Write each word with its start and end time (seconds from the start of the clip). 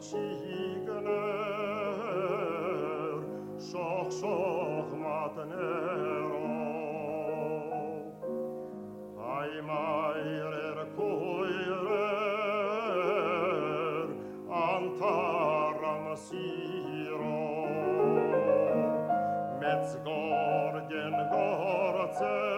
Çiğner, 0.00 1.06
şok 3.72 4.08
şok 4.20 4.90
matnero. 5.02 6.48
Hay 9.18 9.52
mayrer 9.68 10.78
kuyrer, 10.96 12.08
antaram 14.50 16.06
siro. 16.16 17.38
Metz 19.60 19.90
gorgen 20.04 21.16
gorzer, 21.32 22.57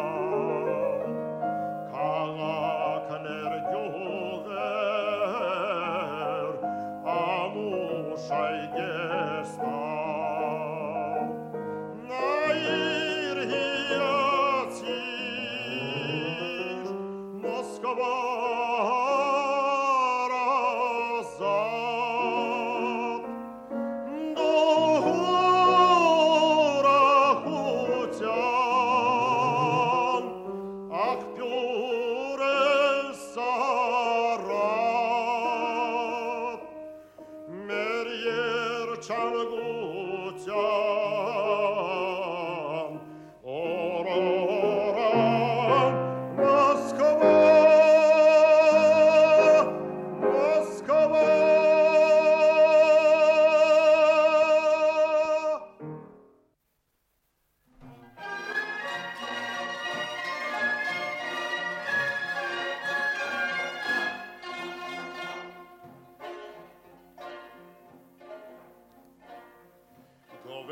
Отця 40.31 41.80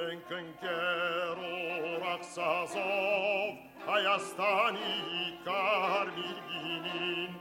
Enkenkeru 0.10 2.02
Raksasov, 2.02 3.62
Ayastani 3.86 5.38
Karmirginin. 5.46 7.32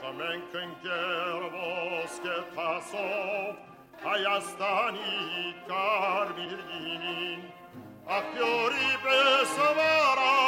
Kamenkenker 0.00 1.40
Vosketasov, 1.52 3.52
Ayastani 4.12 5.12
Karmirginin. 5.68 7.40
Aktyori 8.08 8.88
Besavara, 9.04 10.47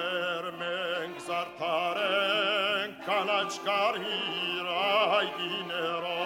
zartare 1.31 2.17
canaci 3.05 3.57
carhira 3.67 4.89
dinero 5.37 6.21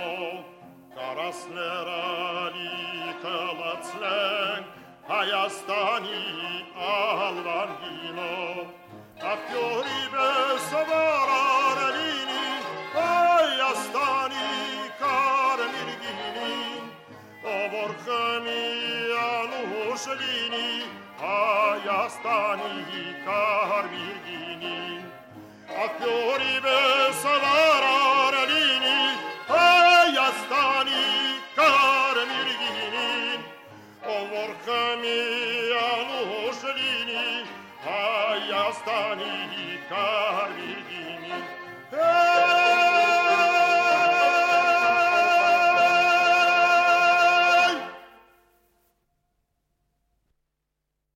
caraslerali 0.96 2.72
călățlen 3.24 4.62
hayastani 5.10 6.22
alvanino 6.98 8.36
a 9.31 9.34
fiorime 9.46 10.30
sovararelini 10.69 12.46
hayastani 12.96 14.48
carmirghini 15.01 16.54
o. 17.54 17.56
Vorcămi 17.72 18.63
alușlini 19.28 20.69
hayastani 21.22 22.74
carmirghini 23.25 23.45